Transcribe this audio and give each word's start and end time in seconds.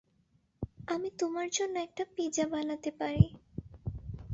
আমি 0.87 1.09
তোমার 1.19 1.47
জন্য 1.53 1.75
একটা 1.79 2.03
পিজ্জা 2.15 2.45
বানাতে 2.53 2.89
পরি। 2.99 3.27